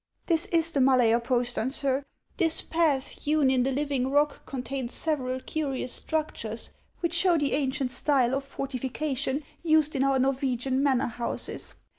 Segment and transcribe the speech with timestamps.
[0.31, 2.01] "This is the Mala'er postern, sir.
[2.37, 7.91] This path hewn in the living rock contains several curious structures, which show the ancient
[7.91, 11.75] style of fortification used in our Xor wegian manor houses.